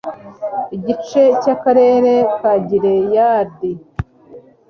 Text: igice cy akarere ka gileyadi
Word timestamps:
igice 0.75 1.21
cy 1.41 1.49
akarere 1.55 2.13
ka 2.39 2.53
gileyadi 2.67 3.71